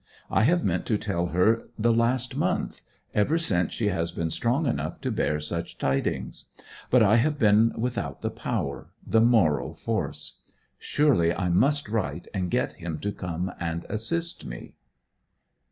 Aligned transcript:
I 0.31 0.45
have 0.45 0.63
meant 0.63 0.87
to 0.87 0.97
tell 0.97 1.27
her 1.27 1.69
the 1.77 1.93
last 1.93 2.35
month 2.35 2.81
ever 3.13 3.37
since 3.37 3.71
she 3.71 3.89
has 3.89 4.11
been 4.11 4.31
strong 4.31 4.65
enough 4.65 4.99
to 5.01 5.11
bear 5.11 5.39
such 5.39 5.77
tidings; 5.77 6.45
but 6.89 7.03
I 7.03 7.17
have 7.17 7.37
been 7.37 7.71
without 7.77 8.21
the 8.21 8.31
power 8.31 8.89
the 9.05 9.21
moral 9.21 9.75
force. 9.75 10.41
Surely 10.79 11.31
I 11.31 11.49
must 11.49 11.87
write, 11.87 12.27
and 12.33 12.49
get 12.49 12.73
him 12.73 12.97
to 13.01 13.11
come 13.11 13.51
and 13.59 13.85
assist 13.89 14.43
me. 14.43 14.73